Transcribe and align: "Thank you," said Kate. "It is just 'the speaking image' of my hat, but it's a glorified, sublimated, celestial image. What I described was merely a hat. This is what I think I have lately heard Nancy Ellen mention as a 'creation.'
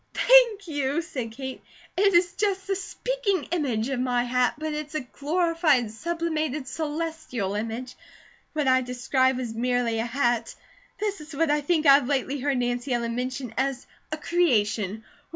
"Thank 0.15 0.67
you," 0.67 1.03
said 1.03 1.31
Kate. 1.31 1.61
"It 1.95 2.15
is 2.15 2.33
just 2.33 2.65
'the 2.65 2.75
speaking 2.75 3.43
image' 3.51 3.87
of 3.89 3.99
my 3.99 4.23
hat, 4.23 4.55
but 4.57 4.73
it's 4.73 4.95
a 4.95 5.01
glorified, 5.01 5.91
sublimated, 5.91 6.67
celestial 6.67 7.53
image. 7.53 7.95
What 8.53 8.67
I 8.67 8.81
described 8.81 9.37
was 9.37 9.53
merely 9.53 9.99
a 9.99 10.05
hat. 10.07 10.55
This 10.99 11.21
is 11.21 11.35
what 11.35 11.51
I 11.51 11.61
think 11.61 11.85
I 11.85 11.93
have 11.93 12.07
lately 12.07 12.39
heard 12.39 12.57
Nancy 12.57 12.91
Ellen 12.93 13.13
mention 13.13 13.53
as 13.57 13.85
a 14.11 14.17
'creation.' 14.17 15.03